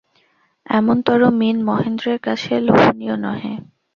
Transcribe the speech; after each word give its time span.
এমনতরো 0.69 1.27
মিণ 1.39 1.57
মহেন্দ্রের 1.63 2.19
কাছে 2.19 2.53
লোভনীয় 2.59 3.15
নহে। 3.17 3.53